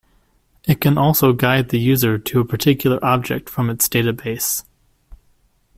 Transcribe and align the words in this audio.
It 0.63 0.81
can 0.81 0.97
also 0.97 1.31
guide 1.31 1.69
the 1.69 1.77
user 1.79 2.17
to 2.17 2.39
a 2.39 2.43
particular 2.43 2.97
object 3.05 3.47
from 3.51 3.69
its 3.69 3.87
database. 3.87 4.63